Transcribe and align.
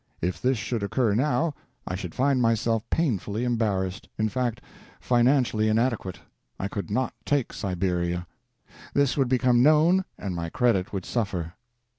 If 0.19 0.41
this 0.41 0.57
should 0.57 0.81
occur 0.81 1.13
now, 1.13 1.53
I 1.85 1.93
should 1.93 2.15
find 2.15 2.41
myself 2.41 2.81
painfully 2.89 3.43
embarrassed, 3.43 4.09
in 4.17 4.29
fact 4.29 4.59
financially 4.99 5.67
inadequate. 5.69 6.19
I 6.59 6.67
could 6.69 6.89
not 6.89 7.13
take 7.23 7.53
Siberia. 7.53 8.25
This 8.95 9.15
would 9.15 9.29
become 9.29 9.61
known, 9.61 10.05
and 10.17 10.35
my 10.35 10.49
credit 10.49 10.91
would 10.91 11.05
suffer. 11.05 11.53